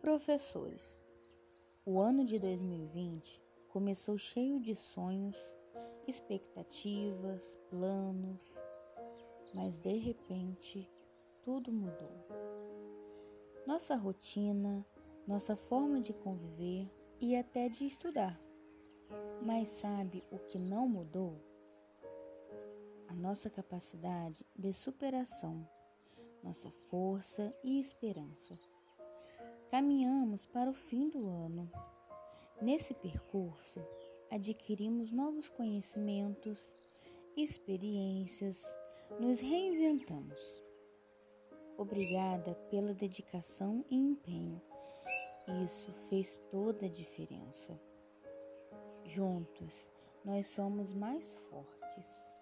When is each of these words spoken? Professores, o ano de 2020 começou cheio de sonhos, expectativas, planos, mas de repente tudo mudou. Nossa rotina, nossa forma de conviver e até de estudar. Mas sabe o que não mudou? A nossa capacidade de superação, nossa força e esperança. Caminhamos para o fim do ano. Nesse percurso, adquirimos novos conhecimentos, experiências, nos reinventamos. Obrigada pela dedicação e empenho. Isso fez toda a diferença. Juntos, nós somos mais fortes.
Professores, 0.00 1.04
o 1.86 2.00
ano 2.00 2.24
de 2.24 2.38
2020 2.38 3.42
começou 3.68 4.18
cheio 4.18 4.60
de 4.60 4.74
sonhos, 4.74 5.36
expectativas, 6.06 7.58
planos, 7.68 8.50
mas 9.54 9.80
de 9.80 9.96
repente 9.96 10.88
tudo 11.42 11.72
mudou. 11.72 12.26
Nossa 13.66 13.94
rotina, 13.94 14.84
nossa 15.26 15.54
forma 15.54 16.00
de 16.00 16.12
conviver 16.12 16.90
e 17.20 17.36
até 17.36 17.68
de 17.68 17.86
estudar. 17.86 18.40
Mas 19.42 19.68
sabe 19.68 20.24
o 20.30 20.38
que 20.38 20.58
não 20.58 20.88
mudou? 20.88 21.40
A 23.08 23.14
nossa 23.14 23.48
capacidade 23.50 24.46
de 24.56 24.72
superação, 24.72 25.68
nossa 26.42 26.70
força 26.70 27.56
e 27.62 27.78
esperança. 27.78 28.56
Caminhamos 29.70 30.46
para 30.46 30.68
o 30.68 30.74
fim 30.74 31.08
do 31.08 31.28
ano. 31.28 31.70
Nesse 32.60 32.92
percurso, 32.92 33.80
adquirimos 34.28 35.12
novos 35.12 35.48
conhecimentos, 35.48 36.68
experiências, 37.36 38.64
nos 39.20 39.38
reinventamos. 39.38 40.64
Obrigada 41.78 42.52
pela 42.68 42.92
dedicação 42.92 43.84
e 43.88 43.94
empenho. 43.94 44.60
Isso 45.64 45.92
fez 46.08 46.36
toda 46.50 46.86
a 46.86 46.90
diferença. 46.90 47.80
Juntos, 49.04 49.88
nós 50.24 50.48
somos 50.48 50.92
mais 50.92 51.32
fortes. 51.48 52.39